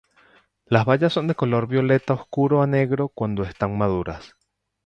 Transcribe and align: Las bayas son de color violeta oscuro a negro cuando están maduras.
Las 0.65 0.85
bayas 0.85 1.13
son 1.13 1.27
de 1.27 1.35
color 1.35 1.67
violeta 1.67 2.15
oscuro 2.15 2.63
a 2.63 2.65
negro 2.65 3.09
cuando 3.09 3.43
están 3.43 3.77
maduras. 3.77 4.35